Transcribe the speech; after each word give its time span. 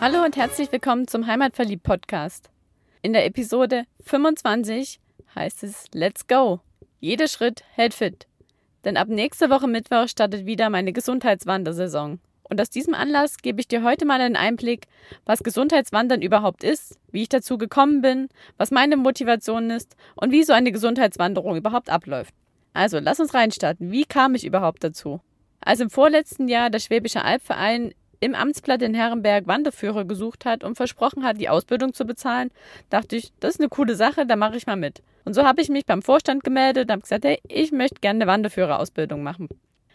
Hallo 0.00 0.24
und 0.24 0.34
herzlich 0.34 0.72
willkommen 0.72 1.06
zum 1.08 1.26
Heimatverliebt 1.26 1.82
Podcast. 1.82 2.48
In 3.02 3.12
der 3.12 3.26
Episode 3.26 3.84
25 4.06 4.98
heißt 5.34 5.62
es 5.62 5.88
Let's 5.92 6.26
go. 6.26 6.60
Jeder 7.00 7.28
Schritt 7.28 7.64
hält 7.74 7.92
fit. 7.92 8.26
Denn 8.86 8.96
ab 8.96 9.08
nächster 9.08 9.50
Woche 9.50 9.68
Mittwoch 9.68 10.08
startet 10.08 10.46
wieder 10.46 10.70
meine 10.70 10.94
Gesundheitswandersaison. 10.94 12.18
Und 12.44 12.60
aus 12.62 12.70
diesem 12.70 12.94
Anlass 12.94 13.36
gebe 13.36 13.60
ich 13.60 13.68
dir 13.68 13.82
heute 13.84 14.06
mal 14.06 14.22
einen 14.22 14.36
Einblick, 14.36 14.86
was 15.26 15.42
Gesundheitswandern 15.42 16.22
überhaupt 16.22 16.64
ist, 16.64 16.98
wie 17.12 17.20
ich 17.20 17.28
dazu 17.28 17.58
gekommen 17.58 18.00
bin, 18.00 18.30
was 18.56 18.70
meine 18.70 18.96
Motivation 18.96 19.68
ist 19.68 19.96
und 20.14 20.32
wie 20.32 20.44
so 20.44 20.54
eine 20.54 20.72
Gesundheitswanderung 20.72 21.58
überhaupt 21.58 21.90
abläuft. 21.90 22.32
Also, 22.72 23.00
lass 23.00 23.20
uns 23.20 23.34
reinstarten. 23.34 23.92
Wie 23.92 24.06
kam 24.06 24.34
ich 24.34 24.46
überhaupt 24.46 24.82
dazu? 24.82 25.20
Als 25.60 25.80
im 25.80 25.90
vorletzten 25.90 26.48
Jahr 26.48 26.70
der 26.70 26.78
Schwäbische 26.78 27.22
Albverein 27.22 27.92
im 28.20 28.34
Amtsblatt 28.34 28.82
in 28.82 28.94
Herrenberg 28.94 29.46
Wanderführer 29.46 30.04
gesucht 30.04 30.44
hat 30.44 30.62
und 30.62 30.76
versprochen 30.76 31.24
hat, 31.24 31.40
die 31.40 31.48
Ausbildung 31.48 31.94
zu 31.94 32.04
bezahlen, 32.04 32.50
dachte 32.90 33.16
ich, 33.16 33.32
das 33.40 33.54
ist 33.54 33.60
eine 33.60 33.68
coole 33.68 33.94
Sache, 33.94 34.26
da 34.26 34.36
mache 34.36 34.56
ich 34.56 34.66
mal 34.66 34.76
mit. 34.76 35.02
Und 35.24 35.34
so 35.34 35.44
habe 35.44 35.60
ich 35.60 35.68
mich 35.68 35.86
beim 35.86 36.02
Vorstand 36.02 36.44
gemeldet 36.44 36.84
und 36.84 36.92
habe 36.92 37.02
gesagt, 37.02 37.24
hey, 37.24 37.40
ich 37.48 37.72
möchte 37.72 38.00
gerne 38.00 38.22
eine 38.22 38.30
Wanderführerausbildung 38.30 39.22
machen. 39.22 39.48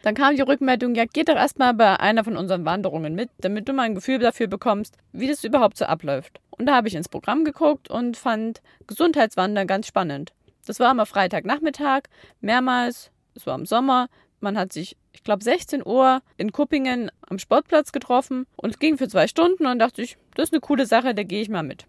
Dann 0.03 0.13
kam 0.13 0.35
die 0.35 0.41
Rückmeldung, 0.43 0.93
ja, 0.93 1.05
geh 1.11 1.23
doch 1.23 1.35
erstmal 1.35 1.73
bei 1.73 1.99
einer 1.99 2.23
von 2.23 2.37
unseren 2.37 2.63
Wanderungen 2.63 3.15
mit, 3.15 3.29
damit 3.39 3.67
du 3.67 3.73
mal 3.73 3.83
ein 3.83 3.95
Gefühl 3.95 4.19
dafür 4.19 4.45
bekommst, 4.45 4.97
wie 5.13 5.27
das 5.27 5.43
überhaupt 5.43 5.77
so 5.77 5.85
abläuft. 5.85 6.39
Und 6.51 6.67
da 6.67 6.75
habe 6.75 6.87
ich 6.87 6.95
ins 6.95 7.09
Programm 7.09 7.43
geguckt 7.43 7.89
und 7.89 8.15
fand 8.15 8.61
Gesundheitswandern 8.85 9.65
ganz 9.65 9.87
spannend. 9.87 10.31
Das 10.67 10.79
war 10.79 10.91
immer 10.91 11.07
Freitagnachmittag, 11.07 12.03
mehrmals, 12.39 13.11
es 13.33 13.45
war 13.45 13.55
im 13.55 13.65
Sommer, 13.65 14.07
man 14.45 14.57
hat 14.57 14.71
sich, 14.71 14.95
ich 15.11 15.23
glaube, 15.23 15.43
16 15.43 15.85
Uhr 15.85 16.21
in 16.37 16.53
Kuppingen 16.53 17.11
am 17.27 17.39
Sportplatz 17.39 17.91
getroffen 17.91 18.45
und 18.55 18.79
ging 18.79 18.97
für 18.97 19.09
zwei 19.09 19.27
Stunden 19.27 19.65
und 19.65 19.79
dachte 19.79 20.01
ich, 20.01 20.17
das 20.35 20.49
ist 20.49 20.53
eine 20.53 20.61
coole 20.61 20.85
Sache, 20.85 21.13
da 21.13 21.23
gehe 21.23 21.41
ich 21.41 21.49
mal 21.49 21.63
mit. 21.63 21.85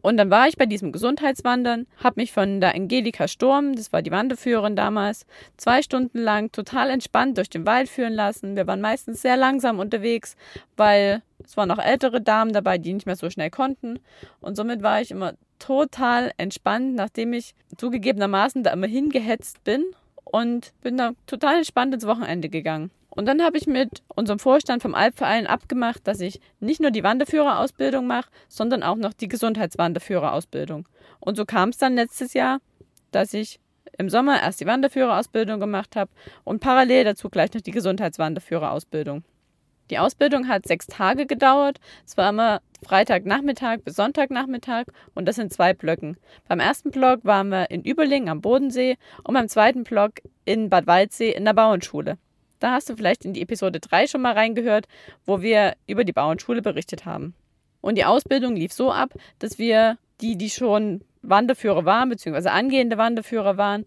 Und 0.00 0.16
dann 0.16 0.30
war 0.30 0.48
ich 0.48 0.56
bei 0.56 0.64
diesem 0.64 0.90
Gesundheitswandern, 0.92 1.86
habe 1.98 2.20
mich 2.20 2.32
von 2.32 2.60
der 2.60 2.74
Angelika 2.74 3.28
Sturm, 3.28 3.74
das 3.74 3.92
war 3.92 4.00
die 4.00 4.10
Wanderführerin 4.10 4.74
damals, 4.74 5.26
zwei 5.58 5.82
Stunden 5.82 6.18
lang 6.18 6.50
total 6.52 6.88
entspannt 6.88 7.36
durch 7.36 7.50
den 7.50 7.66
Wald 7.66 7.88
führen 7.88 8.14
lassen. 8.14 8.56
Wir 8.56 8.66
waren 8.66 8.80
meistens 8.80 9.20
sehr 9.20 9.36
langsam 9.36 9.78
unterwegs, 9.78 10.36
weil 10.76 11.22
es 11.44 11.56
waren 11.56 11.70
auch 11.70 11.78
ältere 11.78 12.22
Damen 12.22 12.52
dabei, 12.52 12.78
die 12.78 12.94
nicht 12.94 13.06
mehr 13.06 13.16
so 13.16 13.28
schnell 13.28 13.50
konnten. 13.50 13.98
Und 14.40 14.56
somit 14.56 14.82
war 14.82 15.00
ich 15.00 15.10
immer 15.10 15.34
total 15.58 16.32
entspannt, 16.38 16.94
nachdem 16.94 17.32
ich 17.32 17.54
zugegebenermaßen 17.76 18.62
da 18.62 18.72
immer 18.72 18.86
hingehetzt 18.86 19.62
bin 19.64 19.84
und 20.32 20.72
bin 20.80 20.96
da 20.96 21.12
total 21.26 21.58
entspannt 21.58 21.94
ins 21.94 22.06
Wochenende 22.06 22.48
gegangen. 22.48 22.90
Und 23.10 23.26
dann 23.26 23.42
habe 23.42 23.58
ich 23.58 23.66
mit 23.66 24.02
unserem 24.08 24.38
Vorstand 24.38 24.82
vom 24.82 24.94
Alpverein 24.94 25.46
abgemacht, 25.46 26.08
dass 26.08 26.20
ich 26.20 26.40
nicht 26.60 26.80
nur 26.80 26.90
die 26.90 27.04
Wanderführerausbildung 27.04 28.06
mache, 28.06 28.30
sondern 28.48 28.82
auch 28.82 28.96
noch 28.96 29.12
die 29.12 29.28
Gesundheitswanderführerausbildung. 29.28 30.88
Und 31.20 31.36
so 31.36 31.44
kam 31.44 31.68
es 31.68 31.76
dann 31.76 31.94
letztes 31.94 32.32
Jahr, 32.32 32.60
dass 33.10 33.34
ich 33.34 33.60
im 33.98 34.08
Sommer 34.08 34.40
erst 34.40 34.62
die 34.62 34.66
Wanderführerausbildung 34.66 35.60
gemacht 35.60 35.94
habe 35.94 36.10
und 36.44 36.60
parallel 36.60 37.04
dazu 37.04 37.28
gleich 37.28 37.52
noch 37.52 37.60
die 37.60 37.70
Gesundheitswanderführerausbildung. 37.70 39.24
Die 39.92 39.98
Ausbildung 39.98 40.48
hat 40.48 40.66
sechs 40.66 40.86
Tage 40.86 41.26
gedauert. 41.26 41.78
Es 42.06 42.16
war 42.16 42.30
immer 42.30 42.62
Freitagnachmittag 42.82 43.80
bis 43.84 43.94
Sonntagnachmittag 43.94 44.86
und 45.14 45.28
das 45.28 45.36
in 45.36 45.50
zwei 45.50 45.74
Blöcken. 45.74 46.16
Beim 46.48 46.60
ersten 46.60 46.90
Block 46.90 47.26
waren 47.26 47.50
wir 47.50 47.70
in 47.70 47.84
Überlingen 47.84 48.30
am 48.30 48.40
Bodensee 48.40 48.96
und 49.22 49.34
beim 49.34 49.50
zweiten 49.50 49.84
Block 49.84 50.22
in 50.46 50.70
Bad 50.70 50.86
Waldsee 50.86 51.32
in 51.32 51.44
der 51.44 51.52
Bauernschule. 51.52 52.16
Da 52.58 52.72
hast 52.72 52.88
du 52.88 52.96
vielleicht 52.96 53.26
in 53.26 53.34
die 53.34 53.42
Episode 53.42 53.80
3 53.80 54.06
schon 54.06 54.22
mal 54.22 54.32
reingehört, 54.32 54.88
wo 55.26 55.42
wir 55.42 55.74
über 55.86 56.04
die 56.04 56.14
Bauernschule 56.14 56.62
berichtet 56.62 57.04
haben. 57.04 57.34
Und 57.82 57.98
die 57.98 58.06
Ausbildung 58.06 58.56
lief 58.56 58.72
so 58.72 58.90
ab, 58.90 59.12
dass 59.40 59.58
wir 59.58 59.98
die, 60.22 60.38
die 60.38 60.48
schon 60.48 61.04
Wanderführer 61.22 61.84
waren, 61.84 62.08
beziehungsweise 62.08 62.52
angehende 62.52 62.98
Wanderführer 62.98 63.56
waren, 63.56 63.84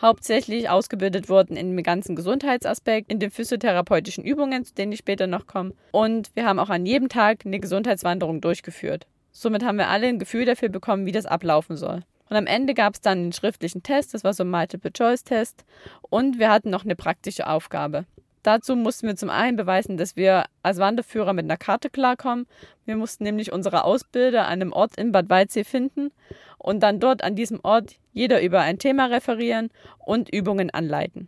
hauptsächlich 0.00 0.68
ausgebildet 0.68 1.28
wurden 1.28 1.56
in 1.56 1.76
dem 1.76 1.82
ganzen 1.82 2.16
Gesundheitsaspekt, 2.16 3.10
in 3.10 3.18
den 3.18 3.30
physiotherapeutischen 3.30 4.24
Übungen, 4.24 4.64
zu 4.64 4.74
denen 4.74 4.92
ich 4.92 4.98
später 4.98 5.26
noch 5.26 5.46
komme. 5.46 5.72
Und 5.92 6.30
wir 6.34 6.46
haben 6.46 6.58
auch 6.58 6.70
an 6.70 6.86
jedem 6.86 7.08
Tag 7.08 7.44
eine 7.44 7.60
Gesundheitswanderung 7.60 8.40
durchgeführt. 8.40 9.06
Somit 9.32 9.64
haben 9.64 9.78
wir 9.78 9.88
alle 9.88 10.06
ein 10.06 10.18
Gefühl 10.18 10.44
dafür 10.44 10.68
bekommen, 10.68 11.06
wie 11.06 11.12
das 11.12 11.26
ablaufen 11.26 11.76
soll. 11.76 12.02
Und 12.28 12.36
am 12.36 12.46
Ende 12.46 12.74
gab 12.74 12.94
es 12.94 13.00
dann 13.00 13.18
einen 13.18 13.32
schriftlichen 13.32 13.82
Test, 13.82 14.14
das 14.14 14.24
war 14.24 14.34
so 14.34 14.42
ein 14.44 14.50
Multiple-Choice-Test. 14.50 15.64
Und 16.00 16.38
wir 16.38 16.50
hatten 16.50 16.70
noch 16.70 16.84
eine 16.84 16.96
praktische 16.96 17.46
Aufgabe. 17.46 18.04
Dazu 18.46 18.76
mussten 18.76 19.08
wir 19.08 19.16
zum 19.16 19.28
einen 19.28 19.56
beweisen, 19.56 19.96
dass 19.96 20.14
wir 20.14 20.44
als 20.62 20.78
Wanderführer 20.78 21.32
mit 21.32 21.46
einer 21.46 21.56
Karte 21.56 21.90
klarkommen. 21.90 22.46
Wir 22.84 22.94
mussten 22.94 23.24
nämlich 23.24 23.50
unsere 23.50 23.82
Ausbilder 23.82 24.46
an 24.46 24.52
einem 24.52 24.72
Ort 24.72 24.96
in 24.96 25.10
Bad 25.10 25.28
Waldsee 25.28 25.64
finden 25.64 26.12
und 26.56 26.80
dann 26.80 27.00
dort 27.00 27.24
an 27.24 27.34
diesem 27.34 27.58
Ort 27.64 27.96
jeder 28.12 28.40
über 28.40 28.60
ein 28.60 28.78
Thema 28.78 29.06
referieren 29.06 29.70
und 29.98 30.32
Übungen 30.32 30.70
anleiten. 30.70 31.26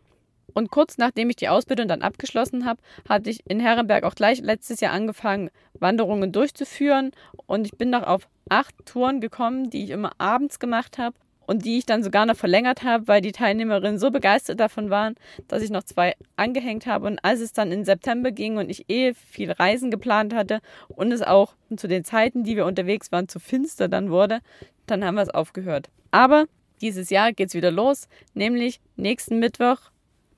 Und 0.54 0.70
kurz 0.70 0.96
nachdem 0.96 1.28
ich 1.28 1.34
die 1.34 1.48
Ausbildung 1.48 1.88
dann 1.88 2.02
abgeschlossen 2.02 2.64
habe, 2.64 2.80
hatte 3.08 3.30
ich 3.30 3.40
in 3.50 3.58
Herrenberg 3.58 4.04
auch 4.04 4.14
gleich 4.14 4.40
letztes 4.40 4.78
Jahr 4.78 4.92
angefangen, 4.92 5.50
Wanderungen 5.74 6.30
durchzuführen. 6.30 7.10
Und 7.46 7.66
ich 7.66 7.76
bin 7.76 7.90
noch 7.90 8.04
auf 8.04 8.28
acht 8.48 8.76
Touren 8.86 9.20
gekommen, 9.20 9.70
die 9.70 9.82
ich 9.82 9.90
immer 9.90 10.12
abends 10.18 10.60
gemacht 10.60 10.98
habe 10.98 11.16
und 11.48 11.64
die 11.64 11.78
ich 11.78 11.86
dann 11.86 12.02
sogar 12.02 12.26
noch 12.26 12.36
verlängert 12.36 12.82
habe, 12.82 13.08
weil 13.08 13.22
die 13.22 13.32
Teilnehmerinnen 13.32 13.98
so 13.98 14.10
begeistert 14.10 14.60
davon 14.60 14.90
waren, 14.90 15.14
dass 15.48 15.62
ich 15.62 15.70
noch 15.70 15.82
zwei 15.82 16.14
angehängt 16.36 16.86
habe. 16.86 17.06
Und 17.06 17.24
als 17.24 17.40
es 17.40 17.54
dann 17.54 17.72
in 17.72 17.86
September 17.86 18.32
ging 18.32 18.58
und 18.58 18.68
ich 18.68 18.90
eh 18.90 19.14
viel 19.14 19.50
Reisen 19.50 19.90
geplant 19.90 20.34
hatte 20.34 20.60
und 20.88 21.10
es 21.10 21.22
auch 21.22 21.54
zu 21.74 21.88
den 21.88 22.04
Zeiten, 22.04 22.44
die 22.44 22.54
wir 22.54 22.66
unterwegs 22.66 23.10
waren, 23.12 23.28
zu 23.28 23.40
finster 23.40 23.88
dann 23.88 24.10
wurde, 24.10 24.40
dann 24.84 25.02
haben 25.02 25.14
wir 25.14 25.22
es 25.22 25.30
aufgehört. 25.30 25.88
Aber 26.10 26.44
dieses 26.82 27.08
Jahr 27.08 27.32
geht 27.32 27.48
es 27.48 27.54
wieder 27.54 27.70
los, 27.70 28.08
nämlich 28.34 28.78
nächsten 28.96 29.38
Mittwoch, 29.38 29.78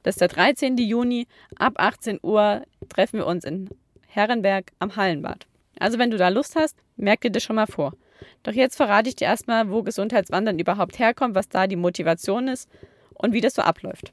das 0.05 0.15
ist 0.15 0.21
der 0.21 0.29
13. 0.29 0.79
Juni, 0.79 1.27
ab 1.59 1.75
18 1.77 2.21
Uhr 2.23 2.63
treffen 2.89 3.19
wir 3.19 3.27
uns 3.27 3.45
in 3.45 3.69
Herrenberg 4.07 4.71
am 4.79 4.95
Hallenbad. 4.95 5.47
Also 5.81 5.99
wenn 5.99 6.13
du 6.13 6.19
da 6.19 6.29
Lust 6.29 6.55
hast, 6.55 6.77
merk 6.97 7.23
dir 7.23 7.33
das 7.33 7.43
schon 7.43 7.57
mal 7.57 7.67
vor. 7.67 7.95
Doch 8.43 8.53
jetzt 8.53 8.77
verrate 8.77 9.09
ich 9.09 9.17
dir 9.17 9.27
erstmal, 9.27 9.71
wo 9.71 9.83
Gesundheitswandern 9.83 10.59
überhaupt 10.59 10.99
herkommt, 10.99 11.35
was 11.35 11.49
da 11.49 11.67
die 11.67 11.77
Motivation 11.77 12.49
ist 12.49 12.69
und 13.15 13.33
wie 13.33 13.41
das 13.41 13.55
so 13.55 13.63
abläuft. 13.63 14.13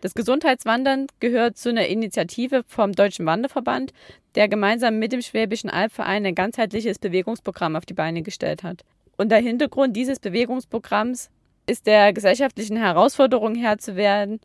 Das 0.00 0.14
Gesundheitswandern 0.14 1.08
gehört 1.20 1.58
zu 1.58 1.68
einer 1.68 1.86
Initiative 1.86 2.64
vom 2.66 2.92
Deutschen 2.92 3.26
Wanderverband, 3.26 3.92
der 4.34 4.48
gemeinsam 4.48 4.98
mit 4.98 5.12
dem 5.12 5.20
Schwäbischen 5.20 5.68
Albverein 5.68 6.24
ein 6.24 6.34
ganzheitliches 6.34 6.98
Bewegungsprogramm 6.98 7.76
auf 7.76 7.84
die 7.84 7.94
Beine 7.94 8.22
gestellt 8.22 8.62
hat. 8.62 8.82
Und 9.18 9.30
der 9.30 9.40
Hintergrund 9.40 9.94
dieses 9.96 10.18
Bewegungsprogramms 10.18 11.28
ist 11.66 11.86
der 11.86 12.14
gesellschaftlichen 12.14 12.78
Herausforderung 12.78 13.54
Herr 13.54 13.76
zu 13.78 13.94
werden, 13.94 14.40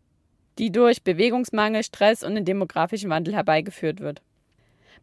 die 0.58 0.72
durch 0.72 1.04
Bewegungsmangel, 1.04 1.84
Stress 1.84 2.24
und 2.24 2.36
den 2.36 2.46
demografischen 2.46 3.10
Wandel 3.10 3.34
herbeigeführt 3.34 4.02
wird. 4.02 4.22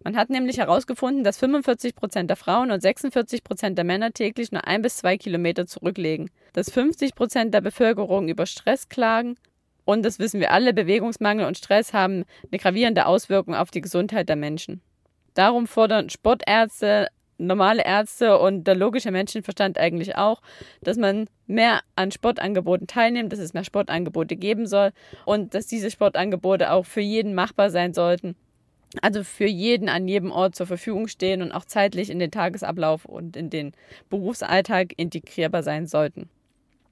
Man 0.04 0.16
hat 0.16 0.30
nämlich 0.30 0.58
herausgefunden, 0.58 1.22
dass 1.22 1.38
45 1.38 1.94
Prozent 1.94 2.28
der 2.28 2.36
Frauen 2.36 2.72
und 2.72 2.80
46 2.80 3.44
Prozent 3.44 3.78
der 3.78 3.84
Männer 3.84 4.12
täglich 4.12 4.50
nur 4.50 4.66
ein 4.66 4.82
bis 4.82 4.96
zwei 4.96 5.16
Kilometer 5.16 5.66
zurücklegen, 5.66 6.30
dass 6.52 6.70
50 6.70 7.14
Prozent 7.14 7.54
der 7.54 7.60
Bevölkerung 7.60 8.28
über 8.28 8.46
Stress 8.46 8.88
klagen. 8.88 9.36
Und 9.84 10.04
das 10.04 10.18
wissen 10.18 10.40
wir 10.40 10.50
alle, 10.50 10.74
Bewegungsmangel 10.74 11.46
und 11.46 11.56
Stress 11.56 11.92
haben 11.92 12.24
eine 12.50 12.58
gravierende 12.58 13.06
Auswirkung 13.06 13.54
auf 13.54 13.70
die 13.70 13.80
Gesundheit 13.80 14.28
der 14.28 14.36
Menschen. 14.36 14.80
Darum 15.34 15.66
fordern 15.66 16.10
Sportärzte, 16.10 17.08
normale 17.38 17.84
Ärzte 17.84 18.38
und 18.38 18.64
der 18.64 18.74
logische 18.74 19.10
Menschenverstand 19.10 19.78
eigentlich 19.78 20.16
auch, 20.16 20.42
dass 20.82 20.96
man 20.96 21.26
mehr 21.46 21.80
an 21.96 22.10
Sportangeboten 22.10 22.86
teilnimmt, 22.86 23.32
dass 23.32 23.40
es 23.40 23.54
mehr 23.54 23.64
Sportangebote 23.64 24.36
geben 24.36 24.66
soll 24.66 24.92
und 25.24 25.54
dass 25.54 25.66
diese 25.66 25.90
Sportangebote 25.90 26.70
auch 26.72 26.86
für 26.86 27.00
jeden 27.00 27.34
machbar 27.34 27.70
sein 27.70 27.94
sollten 27.94 28.36
also 29.00 29.24
für 29.24 29.46
jeden 29.46 29.88
an 29.88 30.08
jedem 30.08 30.30
Ort 30.30 30.54
zur 30.54 30.66
Verfügung 30.66 31.08
stehen 31.08 31.42
und 31.42 31.52
auch 31.52 31.64
zeitlich 31.64 32.10
in 32.10 32.18
den 32.18 32.30
Tagesablauf 32.30 33.04
und 33.04 33.36
in 33.36 33.50
den 33.50 33.72
Berufsalltag 34.10 34.92
integrierbar 34.96 35.62
sein 35.62 35.86
sollten. 35.86 36.28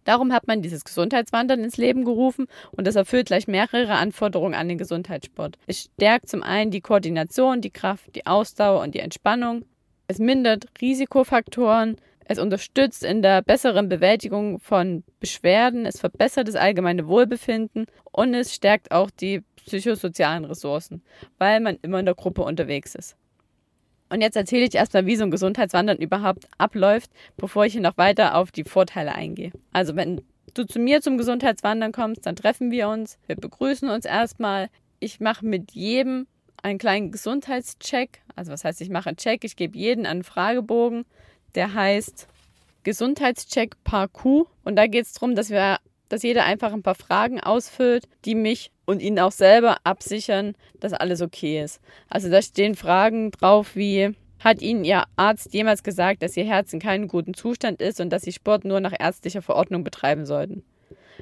Darum 0.04 0.32
hat 0.32 0.46
man 0.46 0.62
dieses 0.62 0.84
Gesundheitswandern 0.84 1.62
ins 1.62 1.76
Leben 1.76 2.04
gerufen 2.04 2.46
und 2.72 2.88
es 2.88 2.96
erfüllt 2.96 3.26
gleich 3.26 3.46
mehrere 3.46 3.94
Anforderungen 3.94 4.54
an 4.54 4.68
den 4.68 4.78
Gesundheitssport. 4.78 5.58
Es 5.66 5.90
stärkt 5.94 6.28
zum 6.28 6.42
einen 6.42 6.70
die 6.70 6.80
Koordination, 6.80 7.60
die 7.60 7.70
Kraft, 7.70 8.14
die 8.14 8.26
Ausdauer 8.26 8.82
und 8.82 8.94
die 8.94 9.00
Entspannung. 9.00 9.64
Es 10.08 10.18
mindert 10.18 10.66
Risikofaktoren. 10.80 11.96
Es 12.30 12.38
unterstützt 12.38 13.02
in 13.02 13.22
der 13.22 13.42
besseren 13.42 13.88
Bewältigung 13.88 14.60
von 14.60 15.02
Beschwerden. 15.18 15.84
Es 15.84 15.98
verbessert 15.98 16.46
das 16.46 16.54
allgemeine 16.54 17.08
Wohlbefinden 17.08 17.86
und 18.12 18.34
es 18.34 18.54
stärkt 18.54 18.92
auch 18.92 19.10
die 19.10 19.42
psychosozialen 19.56 20.44
Ressourcen, 20.44 21.02
weil 21.38 21.58
man 21.58 21.76
immer 21.82 21.98
in 21.98 22.04
der 22.04 22.14
Gruppe 22.14 22.42
unterwegs 22.42 22.94
ist. 22.94 23.16
Und 24.10 24.20
jetzt 24.20 24.36
erzähle 24.36 24.64
ich 24.64 24.76
erstmal, 24.76 25.06
wie 25.06 25.16
so 25.16 25.24
ein 25.24 25.32
Gesundheitswandern 25.32 25.98
überhaupt 25.98 26.46
abläuft, 26.56 27.10
bevor 27.36 27.66
ich 27.66 27.72
hier 27.72 27.82
noch 27.82 27.98
weiter 27.98 28.36
auf 28.36 28.52
die 28.52 28.62
Vorteile 28.62 29.12
eingehe. 29.12 29.50
Also 29.72 29.96
wenn 29.96 30.20
du 30.54 30.64
zu 30.64 30.78
mir 30.78 31.02
zum 31.02 31.18
Gesundheitswandern 31.18 31.90
kommst, 31.90 32.26
dann 32.26 32.36
treffen 32.36 32.70
wir 32.70 32.90
uns, 32.90 33.18
wir 33.26 33.34
begrüßen 33.34 33.90
uns 33.90 34.04
erstmal. 34.04 34.68
Ich 35.00 35.18
mache 35.18 35.44
mit 35.44 35.72
jedem 35.72 36.28
einen 36.62 36.78
kleinen 36.78 37.10
Gesundheitscheck. 37.10 38.22
Also 38.36 38.52
was 38.52 38.62
heißt, 38.62 38.80
ich 38.82 38.88
mache 38.88 39.08
einen 39.08 39.16
Check, 39.16 39.42
ich 39.42 39.56
gebe 39.56 39.76
jeden 39.76 40.06
einen 40.06 40.22
Fragebogen, 40.22 41.06
der 41.54 41.74
heißt 41.74 42.28
Gesundheitscheck 42.82 43.76
Parcours. 43.84 44.46
Und 44.64 44.76
da 44.76 44.86
geht 44.86 45.06
es 45.06 45.12
darum, 45.12 45.34
dass 45.34 45.50
wir, 45.50 45.78
dass 46.08 46.22
jeder 46.22 46.44
einfach 46.44 46.72
ein 46.72 46.82
paar 46.82 46.94
Fragen 46.94 47.40
ausfüllt, 47.40 48.08
die 48.24 48.34
mich 48.34 48.70
und 48.86 49.00
ihn 49.00 49.18
auch 49.18 49.32
selber 49.32 49.78
absichern, 49.84 50.54
dass 50.80 50.92
alles 50.92 51.20
okay 51.22 51.62
ist. 51.62 51.80
Also 52.08 52.30
da 52.30 52.42
stehen 52.42 52.74
Fragen 52.74 53.30
drauf 53.30 53.76
wie, 53.76 54.14
hat 54.40 54.62
Ihnen 54.62 54.84
Ihr 54.84 55.04
Arzt 55.16 55.52
jemals 55.52 55.82
gesagt, 55.82 56.22
dass 56.22 56.36
Ihr 56.36 56.46
Herz 56.46 56.72
in 56.72 56.80
keinem 56.80 57.08
guten 57.08 57.34
Zustand 57.34 57.80
ist 57.82 58.00
und 58.00 58.10
dass 58.10 58.22
Sie 58.22 58.32
Sport 58.32 58.64
nur 58.64 58.80
nach 58.80 58.94
ärztlicher 58.98 59.42
Verordnung 59.42 59.84
betreiben 59.84 60.26
sollten? 60.26 60.64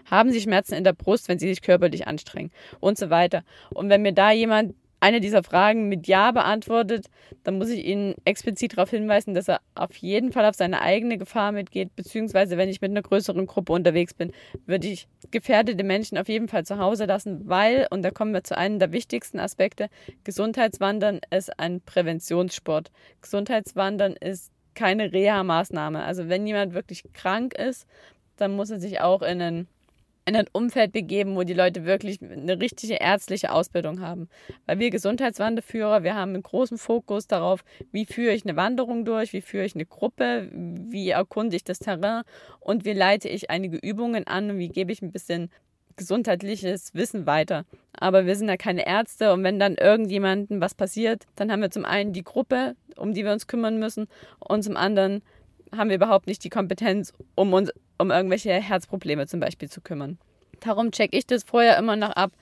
Haben 0.09 0.31
Sie 0.31 0.41
Schmerzen 0.41 0.75
in 0.75 0.85
der 0.85 0.93
Brust, 0.93 1.29
wenn 1.29 1.41
Sie 1.41 1.49
sich 1.49 1.61
körperlich 1.61 2.07
anstrengen? 2.07 2.53
Und 2.79 2.97
so 2.97 3.11
weiter. 3.11 3.43
Und 3.71 3.89
wenn 3.91 4.03
mir 4.03 4.13
da 4.13 4.31
jemand 4.31 4.75
eine 5.01 5.21
dieser 5.21 5.43
Fragen 5.43 5.89
mit 5.89 6.07
Ja 6.07 6.33
beantwortet, 6.33 7.07
dann 7.45 7.59
muss 7.59 7.71
ich 7.71 7.85
Ihnen 7.85 8.15
explizit 8.25 8.77
darauf 8.77 8.91
hinweisen, 8.91 9.35
dass 9.35 9.49
er 9.49 9.61
auf 9.75 9.97
jeden 9.97 10.33
Fall 10.33 10.45
auf 10.45 10.55
seine 10.55 10.83
eigene 10.83 11.19
Gefahr 11.19 11.53
mitgeht, 11.53 11.95
beziehungsweise 11.95 12.57
wenn 12.57 12.69
ich 12.69 12.81
mit 12.81 12.91
einer 12.91 13.03
größeren 13.03 13.47
Gruppe 13.47 13.73
unterwegs 13.73 14.15
bin, 14.15 14.33
würde 14.67 14.89
ich 14.89 15.09
gefährdete 15.31 15.85
Menschen 15.85 16.19
auf 16.19 16.29
jeden 16.29 16.49
Fall 16.49 16.65
zu 16.65 16.79
Hause 16.79 17.05
lassen, 17.05 17.49
weil, 17.49 17.87
und 17.91 18.03
da 18.03 18.11
kommen 18.11 18.33
wir 18.33 18.45
zu 18.45 18.57
einem 18.57 18.79
der 18.79 18.93
wichtigsten 18.93 19.39
Aspekte, 19.39 19.89
Gesundheitswandern 20.25 21.21
ist 21.31 21.59
ein 21.59 21.81
Präventionssport. 21.81 22.91
Gesundheitswandern 23.23 24.15
ist 24.15 24.53
keine 24.75 25.13
Reha-Maßnahme. 25.13 26.03
Also 26.05 26.29
wenn 26.29 26.47
jemand 26.47 26.75
wirklich 26.75 27.05
krank 27.13 27.55
ist, 27.55 27.87
dann 28.37 28.55
muss 28.55 28.71
er 28.71 28.79
sich 28.79 29.01
auch 29.01 29.23
in 29.23 29.43
einen 29.43 29.69
in 30.29 30.37
ein 30.37 30.47
Umfeld 30.53 30.93
begeben, 30.93 31.37
wo 31.37 31.43
die 31.43 31.55
Leute 31.55 31.85
wirklich 31.85 32.21
eine 32.21 32.61
richtige 32.61 32.95
ärztliche 32.95 33.51
Ausbildung 33.51 34.01
haben. 34.01 34.29
Weil 34.67 34.79
wir 34.79 34.91
Gesundheitswanderführer, 34.91 36.03
wir 36.03 36.15
haben 36.15 36.35
einen 36.35 36.43
großen 36.43 36.77
Fokus 36.77 37.27
darauf, 37.27 37.65
wie 37.93 38.05
führe 38.05 38.35
ich 38.35 38.45
eine 38.45 38.57
Wanderung 38.57 39.05
durch, 39.05 39.33
wie 39.33 39.41
führe 39.41 39.65
ich 39.65 39.75
eine 39.75 39.87
Gruppe, 39.87 40.51
wie 40.53 41.09
erkunde 41.09 41.57
ich 41.57 41.65
das 41.65 41.79
Terrain 41.79 42.23
und 42.61 42.85
wie 42.85 42.93
leite 42.93 43.29
ich 43.29 43.49
einige 43.49 43.79
Übungen 43.79 44.27
an 44.27 44.51
und 44.51 44.59
wie 44.59 44.69
gebe 44.69 44.93
ich 44.93 45.01
ein 45.01 45.13
bisschen 45.13 45.51
gesundheitliches 45.97 46.95
Wissen 46.95 47.27
weiter. 47.27 47.65
Aber 47.93 48.27
wir 48.27 48.37
sind 48.37 48.49
ja 48.49 48.57
keine 48.57 48.87
Ärzte 48.87 49.33
und 49.33 49.43
wenn 49.45 49.59
dann 49.59 49.75
irgendjemandem 49.75 50.61
was 50.61 50.75
passiert, 50.75 51.25
dann 51.37 51.51
haben 51.51 51.63
wir 51.63 51.71
zum 51.71 51.85
einen 51.85 52.13
die 52.13 52.23
Gruppe, 52.23 52.77
um 52.97 53.15
die 53.15 53.25
wir 53.25 53.33
uns 53.33 53.47
kümmern 53.47 53.79
müssen 53.79 54.09
und 54.39 54.63
zum 54.63 54.77
anderen 54.77 55.23
haben 55.77 55.89
wir 55.89 55.97
überhaupt 55.97 56.27
nicht 56.27 56.45
die 56.45 56.51
Kompetenz, 56.51 57.13
um 57.35 57.53
uns 57.53 57.73
um 57.99 58.11
irgendwelche 58.11 58.53
Herzprobleme 58.53 59.27
zum 59.27 59.41
Beispiel 59.41 59.69
zu 59.69 59.81
kümmern. 59.81 60.19
Darum 60.61 60.91
checke 60.91 61.17
ich 61.17 61.27
das 61.27 61.45
vorher 61.45 61.79
immer 61.79 61.97
noch 61.97 62.11
ab, 62.11 62.33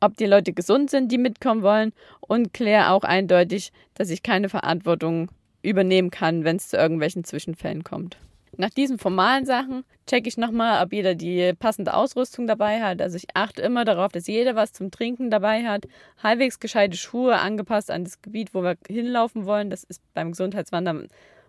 ob 0.00 0.16
die 0.16 0.26
Leute 0.26 0.52
gesund 0.52 0.90
sind, 0.90 1.10
die 1.10 1.18
mitkommen 1.18 1.62
wollen 1.62 1.92
und 2.20 2.52
kläre 2.52 2.90
auch 2.90 3.02
eindeutig, 3.02 3.72
dass 3.94 4.10
ich 4.10 4.22
keine 4.22 4.48
Verantwortung 4.48 5.30
übernehmen 5.62 6.10
kann, 6.10 6.44
wenn 6.44 6.56
es 6.56 6.68
zu 6.68 6.76
irgendwelchen 6.76 7.24
Zwischenfällen 7.24 7.82
kommt. 7.82 8.18
Nach 8.58 8.70
diesen 8.70 8.98
formalen 8.98 9.44
Sachen 9.44 9.84
checke 10.06 10.28
ich 10.28 10.38
nochmal, 10.38 10.82
ob 10.82 10.92
jeder 10.92 11.14
die 11.14 11.52
passende 11.58 11.92
Ausrüstung 11.92 12.46
dabei 12.46 12.80
hat. 12.80 13.02
Also 13.02 13.16
ich 13.16 13.26
achte 13.34 13.60
immer 13.60 13.84
darauf, 13.84 14.12
dass 14.12 14.26
jeder 14.26 14.54
was 14.54 14.72
zum 14.72 14.90
Trinken 14.90 15.30
dabei 15.30 15.64
hat. 15.64 15.86
Halbwegs 16.22 16.58
gescheite 16.58 16.96
Schuhe 16.96 17.38
angepasst 17.38 17.90
an 17.90 18.04
das 18.04 18.22
Gebiet, 18.22 18.54
wo 18.54 18.62
wir 18.62 18.76
hinlaufen 18.88 19.44
wollen. 19.44 19.68
Das 19.68 19.84
ist 19.84 20.00
beim 20.14 20.30
Gesundheitswandern 20.30 21.08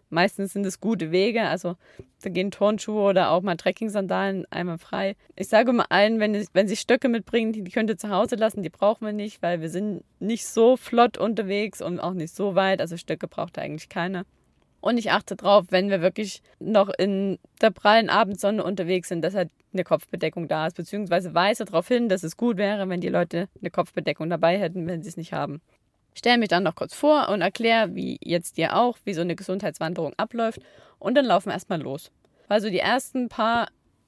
Meistens 0.10 0.54
sind 0.54 0.66
es 0.66 0.80
gute 0.80 1.12
Wege, 1.12 1.42
also 1.44 1.76
da 2.22 2.30
gehen 2.30 2.50
Turnschuhe 2.50 3.02
oder 3.02 3.32
auch 3.32 3.42
mal 3.42 3.58
Trekking-Sandalen 3.58 4.46
einmal 4.50 4.78
frei. 4.78 5.18
Ich 5.36 5.50
sage 5.50 5.72
immer 5.72 5.92
allen, 5.92 6.20
wenn, 6.20 6.48
wenn 6.54 6.68
sie 6.68 6.78
Stöcke 6.78 7.10
mitbringen, 7.10 7.52
die, 7.52 7.64
könnt 7.66 7.90
ihr 7.90 7.98
zu 7.98 8.10
Hause 8.10 8.36
lassen, 8.36 8.64
die 8.64 8.70
brauchen 8.70 9.06
wir 9.06 9.14
nicht, 9.14 9.42
weil 9.42 9.60
wir 9.60 9.70
sind 9.70 10.04
nicht 10.20 10.48
so 10.48 10.78
flott 10.78 11.18
unterwegs 11.18 11.82
und 11.82 12.00
auch 12.00 12.14
nicht 12.14 12.34
so 12.34 12.56
weit. 12.56 12.80
Also 12.80 12.96
Stöcke 12.96 13.28
braucht 13.28 13.60
eigentlich 13.60 13.90
keiner. 13.90 14.24
Und 14.80 14.98
ich 14.98 15.12
achte 15.12 15.36
darauf, 15.36 15.66
wenn 15.70 15.90
wir 15.90 16.02
wirklich 16.02 16.42
noch 16.60 16.90
in 16.98 17.40
der 17.62 17.72
prallen 17.72 18.10
Abendsonne 18.10 18.64
unterwegs 18.64 19.10
sind, 19.10 19.22
dass 19.24 19.34
halt 19.34 19.50
eine 19.74 19.84
Kopfbedeckung 19.84 20.48
da 20.48 20.68
ist, 20.68 20.78
beziehungsweise 20.78 21.34
weise 21.34 21.66
darauf 21.66 21.88
hin, 21.88 22.08
dass 22.08 22.24
es 22.24 22.38
gut 22.38 22.58
wäre, 22.58 22.88
wenn 22.88 23.02
die 23.02 23.10
Leute 23.10 23.50
eine 23.60 23.72
Kopfbedeckung 23.72 24.30
dabei 24.30 24.58
hätten, 24.58 24.88
wenn 24.88 25.04
sie 25.04 25.10
es 25.10 25.18
nicht 25.18 25.34
haben 25.34 25.62
stelle 26.18 26.38
mich 26.38 26.50
dann 26.50 26.64
noch 26.64 26.76
kurz 26.76 26.94
vor 26.94 27.30
und 27.30 27.42
erkläre, 27.42 27.96
wie 27.96 28.18
jetzt 28.22 28.58
dir 28.58 28.76
auch, 28.76 28.98
wie 29.06 29.14
so 29.14 29.22
eine 29.22 29.36
Gesundheitswanderung 29.36 30.14
abläuft. 30.18 30.60
Und 31.00 31.16
dann 31.16 31.26
laufen 31.26 31.50
wir 31.50 31.54
erstmal 31.54 31.82
los. 31.82 32.12
Also 32.48 32.70
die 32.70 32.80
ersten 32.80 33.30
paar 33.30 33.68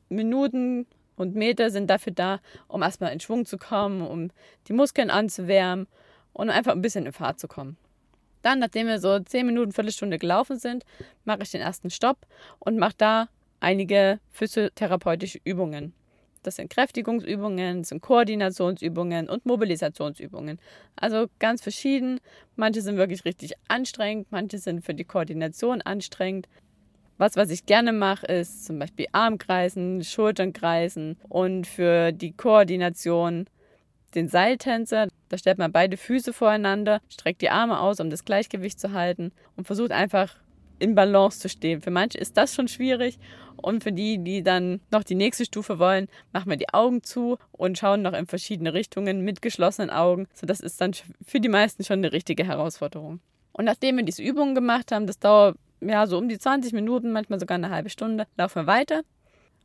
Minuten 0.09 0.87
und 1.15 1.35
Meter 1.35 1.69
sind 1.69 1.89
dafür 1.89 2.13
da, 2.13 2.39
um 2.67 2.81
erstmal 2.81 3.11
in 3.11 3.19
Schwung 3.19 3.45
zu 3.45 3.57
kommen, 3.57 4.01
um 4.01 4.31
die 4.67 4.73
Muskeln 4.73 5.09
anzuwärmen 5.09 5.87
und 6.33 6.49
einfach 6.49 6.71
ein 6.71 6.81
bisschen 6.81 7.05
in 7.05 7.11
Fahrt 7.11 7.39
zu 7.39 7.47
kommen. 7.47 7.77
Dann, 8.41 8.59
nachdem 8.59 8.87
wir 8.87 8.99
so 8.99 9.19
10 9.19 9.45
Minuten, 9.45 9.73
Viertelstunde 9.73 10.17
gelaufen 10.17 10.57
sind, 10.57 10.85
mache 11.25 11.43
ich 11.43 11.51
den 11.51 11.61
ersten 11.61 11.89
Stopp 11.89 12.25
und 12.59 12.77
mache 12.77 12.95
da 12.97 13.27
einige 13.59 14.19
physiotherapeutische 14.31 15.39
Übungen. 15.43 15.93
Das 16.43 16.55
sind 16.55 16.69
Kräftigungsübungen, 16.69 17.79
das 17.79 17.89
sind 17.89 18.01
Koordinationsübungen 18.01 19.29
und 19.29 19.45
Mobilisationsübungen. 19.45 20.59
Also 20.95 21.27
ganz 21.39 21.61
verschieden. 21.61 22.19
Manche 22.55 22.81
sind 22.81 22.97
wirklich 22.97 23.25
richtig 23.25 23.53
anstrengend, 23.67 24.27
manche 24.31 24.57
sind 24.57 24.83
für 24.85 24.93
die 24.93 25.03
Koordination 25.03 25.81
anstrengend. 25.81 26.47
Was, 27.17 27.35
was 27.35 27.49
ich 27.49 27.65
gerne 27.65 27.91
mache, 27.91 28.25
ist 28.27 28.65
zum 28.65 28.79
Beispiel 28.79 29.07
Armkreisen, 29.11 30.03
Schulternkreisen 30.03 31.17
und 31.27 31.67
für 31.67 32.13
die 32.13 32.31
Koordination 32.31 33.47
den 34.15 34.29
Seiltänzer. 34.29 35.09
Da 35.27 35.37
stellt 35.37 35.57
man 35.57 35.73
beide 35.73 35.97
Füße 35.97 36.31
voreinander, 36.31 37.01
streckt 37.09 37.41
die 37.41 37.49
Arme 37.49 37.79
aus, 37.79 37.99
um 37.99 38.09
das 38.09 38.23
Gleichgewicht 38.23 38.79
zu 38.79 38.93
halten 38.93 39.31
und 39.57 39.67
versucht 39.67 39.91
einfach 39.91 40.37
in 40.79 40.95
Balance 40.95 41.39
zu 41.39 41.49
stehen. 41.49 41.81
Für 41.81 41.91
manche 41.91 42.17
ist 42.17 42.37
das 42.37 42.55
schon 42.55 42.67
schwierig 42.67 43.19
und 43.57 43.83
für 43.83 43.91
die, 43.91 44.23
die 44.23 44.43
dann 44.43 44.81
noch 44.91 45.03
die 45.03 45.15
nächste 45.15 45.45
Stufe 45.45 45.79
wollen, 45.79 46.07
machen 46.31 46.49
wir 46.49 46.57
die 46.57 46.73
Augen 46.73 47.03
zu 47.03 47.37
und 47.51 47.77
schauen 47.77 48.01
noch 48.01 48.13
in 48.13 48.25
verschiedene 48.25 48.73
Richtungen 48.73 49.21
mit 49.21 49.41
geschlossenen 49.41 49.89
Augen. 49.89 50.27
So 50.33 50.47
das 50.47 50.59
ist 50.59 50.79
dann 50.81 50.93
für 51.25 51.39
die 51.39 51.49
meisten 51.49 51.83
schon 51.83 51.99
eine 51.99 52.11
richtige 52.11 52.45
Herausforderung. 52.45 53.19
Und 53.51 53.65
nachdem 53.65 53.97
wir 53.97 54.05
diese 54.05 54.23
Übungen 54.23 54.55
gemacht 54.55 54.91
haben, 54.91 55.07
das 55.07 55.19
dauert 55.19 55.57
ja 55.81 56.07
so 56.07 56.17
um 56.17 56.29
die 56.29 56.39
20 56.39 56.73
Minuten, 56.73 57.11
manchmal 57.11 57.39
sogar 57.39 57.55
eine 57.55 57.69
halbe 57.69 57.89
Stunde, 57.89 58.25
laufen 58.37 58.63
wir 58.63 58.67
weiter 58.67 59.01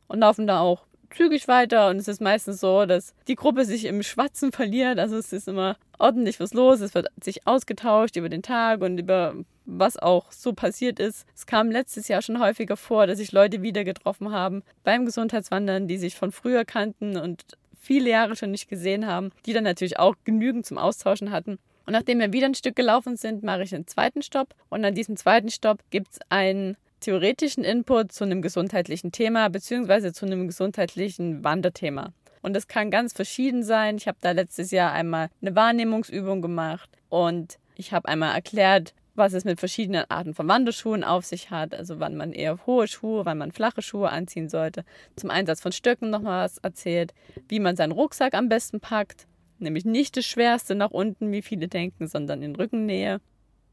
und 0.07 0.19
laufen 0.19 0.47
da 0.47 0.59
auch 0.59 0.85
zügig 1.15 1.47
weiter 1.47 1.89
und 1.89 1.97
es 1.97 2.07
ist 2.07 2.21
meistens 2.21 2.59
so, 2.59 2.85
dass 2.85 3.13
die 3.27 3.35
Gruppe 3.35 3.65
sich 3.65 3.85
im 3.85 4.03
Schwatzen 4.03 4.51
verliert. 4.51 4.99
Also 4.99 5.17
es 5.17 5.33
ist 5.33 5.47
immer 5.47 5.77
ordentlich 5.97 6.39
was 6.39 6.53
los. 6.53 6.81
Es 6.81 6.93
wird 6.93 7.07
sich 7.23 7.47
ausgetauscht 7.47 8.15
über 8.15 8.29
den 8.29 8.43
Tag 8.43 8.81
und 8.81 8.97
über 8.97 9.35
was 9.65 9.97
auch 9.97 10.31
so 10.31 10.53
passiert 10.53 10.99
ist. 10.99 11.25
Es 11.35 11.45
kam 11.45 11.71
letztes 11.71 12.07
Jahr 12.07 12.21
schon 12.21 12.39
häufiger 12.39 12.77
vor, 12.77 13.07
dass 13.07 13.17
sich 13.17 13.31
Leute 13.31 13.61
wieder 13.61 13.83
getroffen 13.83 14.31
haben 14.31 14.63
beim 14.83 15.05
Gesundheitswandern, 15.05 15.87
die 15.87 15.97
sich 15.97 16.15
von 16.15 16.31
früher 16.31 16.65
kannten 16.65 17.17
und 17.17 17.43
viele 17.79 18.09
Jahre 18.09 18.35
schon 18.35 18.51
nicht 18.51 18.67
gesehen 18.67 19.07
haben, 19.07 19.31
die 19.45 19.53
dann 19.53 19.63
natürlich 19.63 19.99
auch 19.99 20.15
genügend 20.23 20.65
zum 20.65 20.77
Austauschen 20.77 21.31
hatten. 21.31 21.57
Und 21.85 21.93
nachdem 21.93 22.19
wir 22.19 22.33
wieder 22.33 22.47
ein 22.47 22.55
Stück 22.55 22.75
gelaufen 22.75 23.15
sind, 23.15 23.43
mache 23.43 23.63
ich 23.63 23.73
einen 23.73 23.87
zweiten 23.87 24.23
Stopp. 24.23 24.55
Und 24.69 24.83
an 24.83 24.95
diesem 24.95 25.17
zweiten 25.17 25.49
Stopp 25.49 25.79
gibt 25.91 26.13
es 26.13 26.19
einen 26.29 26.77
theoretischen 26.99 27.63
Input 27.63 28.11
zu 28.11 28.23
einem 28.23 28.41
gesundheitlichen 28.41 29.11
Thema 29.11 29.49
beziehungsweise 29.49 30.13
zu 30.13 30.25
einem 30.25 30.47
gesundheitlichen 30.47 31.43
Wanderthema. 31.43 32.13
Und 32.41 32.53
das 32.53 32.67
kann 32.67 32.91
ganz 32.91 33.13
verschieden 33.13 33.63
sein. 33.63 33.97
Ich 33.97 34.07
habe 34.07 34.17
da 34.21 34.31
letztes 34.31 34.71
Jahr 34.71 34.91
einmal 34.91 35.29
eine 35.41 35.55
Wahrnehmungsübung 35.55 36.41
gemacht 36.41 36.89
und 37.09 37.57
ich 37.75 37.91
habe 37.91 38.07
einmal 38.07 38.35
erklärt, 38.35 38.93
was 39.15 39.33
es 39.33 39.45
mit 39.45 39.59
verschiedenen 39.59 40.05
Arten 40.09 40.33
von 40.33 40.47
Wanderschuhen 40.47 41.03
auf 41.03 41.25
sich 41.25 41.49
hat, 41.49 41.73
also 41.73 41.99
wann 41.99 42.15
man 42.15 42.33
eher 42.33 42.65
hohe 42.65 42.87
Schuhe, 42.87 43.25
wann 43.25 43.37
man 43.37 43.51
flache 43.51 43.81
Schuhe 43.81 44.09
anziehen 44.09 44.49
sollte. 44.49 44.83
Zum 45.15 45.29
Einsatz 45.29 45.61
von 45.61 45.71
Stöcken 45.71 46.09
nochmal 46.09 46.45
was 46.45 46.57
erzählt, 46.59 47.13
wie 47.47 47.59
man 47.59 47.75
seinen 47.75 47.93
Rucksack 47.93 48.33
am 48.33 48.49
besten 48.49 48.79
packt, 48.79 49.25
nämlich 49.57 49.85
nicht 49.85 50.17
das 50.17 50.25
Schwerste 50.25 50.75
nach 50.75 50.91
unten, 50.91 51.31
wie 51.31 51.41
viele 51.41 51.67
denken, 51.67 52.07
sondern 52.07 52.41
in 52.41 52.55
Rückennähe. 52.55 53.21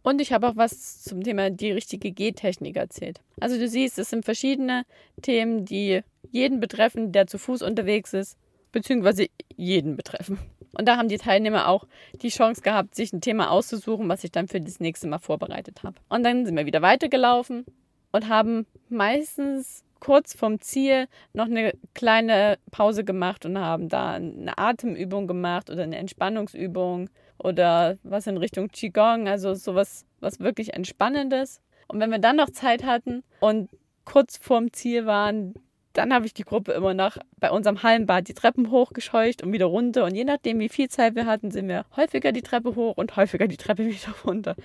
Und 0.02 0.20
ich 0.20 0.32
habe 0.32 0.48
auch 0.48 0.56
was 0.56 1.02
zum 1.02 1.22
Thema 1.22 1.50
die 1.50 1.70
richtige 1.70 2.10
Gehtechnik 2.10 2.76
erzählt. 2.76 3.20
Also 3.40 3.56
du 3.56 3.68
siehst, 3.68 3.98
es 3.98 4.10
sind 4.10 4.24
verschiedene 4.24 4.84
Themen, 5.20 5.64
die 5.64 6.02
jeden 6.30 6.60
betreffen, 6.60 7.12
der 7.12 7.26
zu 7.26 7.38
Fuß 7.38 7.62
unterwegs 7.62 8.12
ist, 8.12 8.36
beziehungsweise 8.72 9.26
jeden 9.56 9.96
betreffen. 9.96 10.38
Und 10.76 10.88
da 10.88 10.96
haben 10.96 11.08
die 11.08 11.18
Teilnehmer 11.18 11.68
auch 11.68 11.86
die 12.14 12.30
Chance 12.30 12.62
gehabt, 12.62 12.94
sich 12.94 13.12
ein 13.12 13.20
Thema 13.20 13.50
auszusuchen, 13.50 14.08
was 14.08 14.24
ich 14.24 14.32
dann 14.32 14.48
für 14.48 14.60
das 14.60 14.80
nächste 14.80 15.06
Mal 15.06 15.18
vorbereitet 15.18 15.82
habe. 15.82 15.96
Und 16.08 16.24
dann 16.24 16.46
sind 16.46 16.56
wir 16.56 16.66
wieder 16.66 16.82
weitergelaufen 16.82 17.66
und 18.10 18.28
haben 18.28 18.66
meistens 18.88 19.84
kurz 20.00 20.34
vom 20.34 20.60
Ziel 20.60 21.06
noch 21.32 21.44
eine 21.44 21.74
kleine 21.94 22.58
Pause 22.70 23.04
gemacht 23.04 23.46
und 23.46 23.58
haben 23.58 23.88
da 23.88 24.14
eine 24.14 24.58
Atemübung 24.58 25.28
gemacht 25.28 25.70
oder 25.70 25.84
eine 25.84 25.96
Entspannungsübung 25.96 27.08
oder 27.42 27.98
was 28.02 28.26
in 28.26 28.36
Richtung 28.36 28.68
Qigong, 28.68 29.28
also 29.28 29.54
sowas 29.54 30.06
was 30.20 30.40
wirklich 30.40 30.74
Entspannendes. 30.74 31.60
Und 31.88 32.00
wenn 32.00 32.10
wir 32.10 32.18
dann 32.18 32.36
noch 32.36 32.50
Zeit 32.50 32.84
hatten 32.84 33.22
und 33.40 33.70
kurz 34.04 34.38
vorm 34.38 34.72
Ziel 34.72 35.06
waren, 35.06 35.54
dann 35.92 36.14
habe 36.14 36.24
ich 36.24 36.32
die 36.32 36.44
Gruppe 36.44 36.72
immer 36.72 36.94
noch 36.94 37.18
bei 37.38 37.50
unserem 37.50 37.82
Hallenbad 37.82 38.28
die 38.28 38.34
Treppen 38.34 38.70
hochgescheucht 38.70 39.42
und 39.42 39.52
wieder 39.52 39.66
runter. 39.66 40.04
Und 40.04 40.14
je 40.14 40.24
nachdem, 40.24 40.58
wie 40.58 40.68
viel 40.68 40.88
Zeit 40.88 41.14
wir 41.14 41.26
hatten, 41.26 41.50
sind 41.50 41.68
wir 41.68 41.84
häufiger 41.96 42.32
die 42.32 42.42
Treppe 42.42 42.74
hoch 42.76 42.96
und 42.96 43.16
häufiger 43.16 43.46
die 43.46 43.56
Treppe 43.56 43.86
wieder 43.86 44.14
runter. 44.24 44.56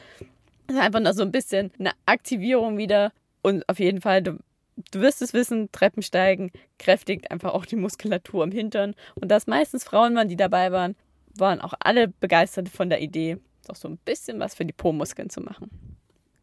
Das 0.67 0.77
ist 0.77 0.81
einfach 0.81 0.99
noch 0.99 1.13
so 1.13 1.23
ein 1.23 1.31
bisschen 1.31 1.71
eine 1.79 1.91
Aktivierung 2.05 2.77
wieder. 2.77 3.11
Und 3.41 3.67
auf 3.67 3.79
jeden 3.79 4.01
Fall, 4.01 4.21
du, 4.21 4.37
du 4.91 5.01
wirst 5.01 5.21
es 5.21 5.33
wissen, 5.33 5.69
Treppensteigen 5.71 6.51
kräftigt 6.79 7.31
einfach 7.31 7.53
auch 7.53 7.65
die 7.65 7.75
Muskulatur 7.75 8.43
im 8.43 8.51
Hintern. 8.51 8.95
Und 9.15 9.29
dass 9.29 9.47
meistens 9.47 9.83
Frauen 9.83 10.15
waren, 10.15 10.29
die 10.29 10.35
dabei 10.37 10.71
waren, 10.71 10.95
waren 11.39 11.61
auch 11.61 11.73
alle 11.79 12.07
begeistert 12.07 12.69
von 12.69 12.89
der 12.89 13.01
Idee, 13.01 13.37
doch 13.67 13.75
so 13.75 13.87
ein 13.87 13.97
bisschen 13.97 14.39
was 14.39 14.55
für 14.55 14.65
die 14.65 14.73
Po-Muskeln 14.73 15.29
zu 15.29 15.41
machen. 15.41 15.69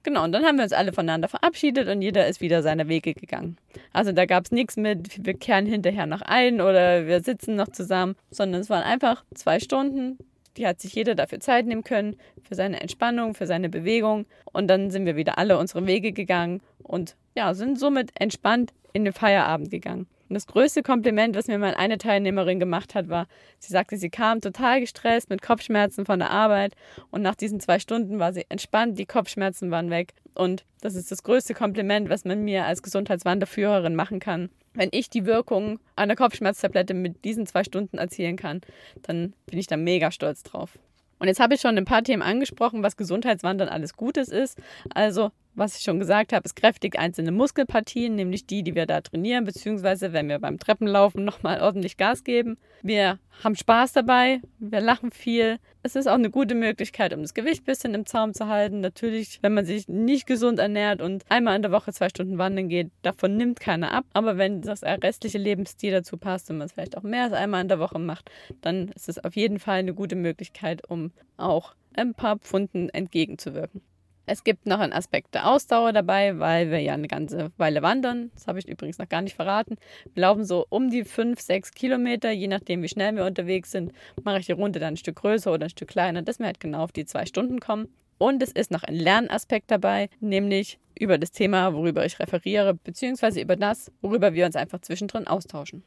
Genau, 0.05 0.23
und 0.23 0.33
dann 0.33 0.45
haben 0.45 0.57
wir 0.57 0.65
uns 0.65 0.75
alle 0.75 0.93
voneinander 0.93 1.29
verabschiedet 1.29 1.89
und 1.89 2.03
jeder 2.03 2.27
ist 2.27 2.43
wieder 2.43 2.63
seine 2.63 2.89
Wege 2.89 3.15
gegangen. 3.15 3.57
Also 3.95 4.13
da 4.13 4.27
gab 4.27 4.45
es 4.45 4.53
nichts 4.53 4.77
mit, 4.77 5.25
wir 5.25 5.33
kehren 5.33 5.65
hinterher 5.65 6.05
noch 6.05 6.21
ein 6.21 6.61
oder 6.61 7.07
wir 7.07 7.23
sitzen 7.23 7.57
noch 7.57 7.69
zusammen, 7.69 8.15
sondern 8.31 8.61
es 8.61 8.69
waren 8.69 8.83
einfach 8.83 9.25
zwei 9.35 9.59
Stunden, 9.61 10.19
die 10.59 10.67
hat 10.67 10.81
sich 10.81 10.95
jeder 10.95 11.15
dafür 11.15 11.41
Zeit 11.41 11.67
nehmen 11.67 11.85
können, 11.85 12.17
für 12.47 12.55
seine 12.55 12.81
Entspannung, 12.81 13.35
für 13.35 13.47
seine 13.47 13.71
Bewegung. 13.71 14.27
Und 14.53 14.69
dann 14.69 14.91
sind 14.91 15.07
wir 15.07 15.17
wieder 15.17 15.39
alle 15.39 15.59
unsere 15.59 15.87
Wege 15.87 16.13
gegangen 16.13 16.61
und 16.83 17.17
ja, 17.35 17.55
sind 17.55 17.79
somit 17.79 18.11
entspannt 18.21 18.73
in 18.93 19.05
den 19.05 19.15
Feierabend 19.15 19.71
gegangen. 19.71 20.07
Und 20.29 20.35
das 20.35 20.47
größte 20.47 20.83
Kompliment, 20.83 21.37
was 21.37 21.49
mir 21.49 21.59
mal 21.59 21.75
eine 21.75 21.99
Teilnehmerin 21.99 22.59
gemacht 22.59 22.95
hat, 22.95 23.09
war, 23.09 23.27
sie 23.59 23.73
sagte, 23.73 23.97
sie 23.97 24.11
kam 24.11 24.41
total 24.41 24.81
gestresst 24.81 25.31
mit 25.31 25.43
Kopfschmerzen 25.43 26.07
von 26.07 26.19
der 26.19 26.31
Arbeit 26.31 26.75
und 27.11 27.23
nach 27.23 27.35
diesen 27.35 27.61
zwei 27.61 27.79
Stunden 27.79 28.19
war 28.19 28.33
sie 28.33 28.47
entspannt, 28.49 28.99
die 28.99 29.07
Kopfschmerzen 29.07 29.71
waren 29.71 29.91
weg. 29.91 30.15
Und 30.35 30.65
das 30.81 30.95
ist 30.95 31.11
das 31.11 31.23
größte 31.23 31.55
Kompliment, 31.55 32.09
was 32.09 32.25
man 32.25 32.43
mir 32.43 32.65
als 32.65 32.83
Gesundheitswanderführerin 32.83 33.95
machen 33.95 34.19
kann. 34.19 34.51
Wenn 34.73 34.89
ich 34.93 35.09
die 35.09 35.27
Wirkung 35.27 35.79
einer 35.95 36.17
Kopfschmerztablette 36.17 36.95
mit 36.95 37.25
diesen 37.25 37.47
zwei 37.47 37.63
Stunden 37.63 37.99
erzielen 37.99 38.37
kann, 38.37 38.61
dann 39.03 39.35
bin 39.47 39.59
ich 39.59 39.67
da 39.67 39.77
mega 39.77 40.11
stolz 40.11 40.43
drauf. 40.43 40.79
Und 41.21 41.29
jetzt 41.29 41.41
habe 41.41 41.55
ich 41.55 41.61
schon 41.61 41.79
ein 41.79 41.85
paar 41.85 42.03
Themen 42.03 42.23
angesprochen, 42.23 42.83
was 42.83 42.97
Gesundheitswandern 42.97 43.69
alles 43.69 43.95
Gutes 43.95 44.29
ist. 44.29 44.59
Also 44.93 45.31
was 45.55 45.77
ich 45.77 45.83
schon 45.83 45.99
gesagt 45.99 46.33
habe, 46.33 46.43
es 46.45 46.55
kräftigt 46.55 46.99
einzelne 46.99 47.33
Muskelpartien, 47.33 48.15
nämlich 48.15 48.47
die, 48.47 48.63
die 48.63 48.75
wir 48.75 48.87
da 48.87 49.01
trainieren, 49.01 49.45
beziehungsweise 49.45 50.13
wenn 50.13 50.29
wir 50.29 50.39
beim 50.39 50.59
Treppenlaufen 50.59 51.25
nochmal 51.25 51.61
ordentlich 51.61 51.97
Gas 51.97 52.25
geben. 52.25 52.57
Wir 52.83 53.19
haben 53.43 53.57
Spaß 53.57 53.93
dabei, 53.93 54.41
wir 54.59 54.81
lachen 54.81 55.11
viel. 55.11 55.59
Es 55.83 55.97
ist 55.97 56.07
auch 56.07 56.15
eine 56.15 56.31
gute 56.31 56.55
Möglichkeit, 56.55 57.13
um 57.15 57.23
das 57.23 57.35
Gewicht 57.35 57.63
ein 57.63 57.67
bisschen 57.67 57.95
im 57.95 58.07
Zaum 58.07 58.35
zu 58.35 58.49
halten. 58.49 58.81
Natürlich, 58.81 59.39
wenn 59.43 59.55
man 59.55 59.65
sich 59.65 59.89
nicht 59.89 60.27
gesund 60.27 60.59
ernährt 60.59 61.01
und 61.01 61.25
einmal 61.29 61.57
in 61.57 61.63
der 61.63 61.73
Woche 61.73 61.93
zwei 61.93 62.09
Stunden 62.09 62.39
wandern 62.39 62.69
geht, 62.69 62.91
davon 63.03 63.37
nimmt 63.37 63.61
keiner 63.61 63.93
ab. 63.93 64.05
Aber 64.13 64.39
wenn 64.39 64.63
das 64.63 64.83
restliche 64.83 65.39
Lebensstil 65.39 65.93
dazu 65.93 66.17
passt 66.17 66.51
und 66.51 66.59
man 66.59 66.67
es 66.67 66.73
vielleicht 66.73 66.97
auch 66.97 67.03
mehr 67.03 67.25
als 67.25 67.33
einmal 67.33 67.63
in 67.63 67.69
der 67.69 67.81
Woche 67.81 67.99
macht, 67.99 68.31
dann 68.61 68.89
ist 68.89 69.09
es 69.09 69.23
auf 69.23 69.37
jeden 69.37 69.59
Fall 69.59 69.79
eine 69.79 69.95
gute 69.95 70.17
Möglichkeit, 70.17 70.89
um 70.89 71.13
auch 71.37 71.75
ein 71.95 72.15
paar 72.15 72.39
Pfunden 72.39 72.89
entgegenzuwirken. 72.89 73.83
Es 74.27 74.43
gibt 74.43 74.65
noch 74.65 74.81
einen 74.81 74.95
Aspekt 74.95 75.35
der 75.35 75.47
Ausdauer 75.47 75.93
dabei, 75.93 76.39
weil 76.39 76.71
wir 76.71 76.81
ja 76.81 76.95
eine 76.95 77.09
ganze 77.09 77.53
Weile 77.59 77.83
wandern. 77.83 78.31
Das 78.35 78.47
habe 78.47 78.59
ich 78.59 78.67
übrigens 78.67 78.97
noch 78.97 79.09
gar 79.09 79.21
nicht 79.21 79.37
verraten. 79.37 79.77
Wir 80.15 80.23
laufen 80.23 80.47
so 80.47 80.65
um 80.71 80.89
die 80.89 81.05
5, 81.05 81.39
6 81.39 81.73
Kilometer, 81.73 82.31
je 82.31 82.49
nachdem, 82.49 82.83
wie 82.83 82.89
schnell 82.89 83.15
wir 83.17 83.27
unterwegs 83.27 83.71
sind. 83.71 83.93
Mache 84.23 84.39
ich 84.39 84.47
die 84.47 84.53
Runde 84.53 84.81
dann 84.81 84.95
ein 84.95 84.97
Stück 84.97 85.17
größer 85.17 85.53
oder 85.53 85.67
ein 85.67 85.71
Stück 85.71 85.89
kleiner, 85.89 86.23
dass 86.23 86.39
wir 86.39 86.47
halt 86.47 86.59
genau 86.59 86.85
auf 86.85 86.93
die 86.93 87.05
zwei 87.05 87.27
Stunden 87.27 87.61
kommen. 87.61 87.89
Und 88.17 88.43
es 88.43 88.53
ist 88.53 88.71
noch 88.71 88.85
ein 88.85 88.95
Lernaspekt 88.95 89.71
dabei, 89.71 90.09
nämlich 90.21 90.79
über 90.99 91.19
das 91.19 91.33
Thema, 91.33 91.75
worüber 91.75 92.07
ich 92.07 92.19
referiere, 92.19 92.75
beziehungsweise 92.75 93.41
über 93.41 93.57
das, 93.57 93.93
worüber 94.01 94.33
wir 94.33 94.47
uns 94.47 94.57
einfach 94.57 94.81
zwischendrin 94.81 95.27
austauschen. 95.27 95.83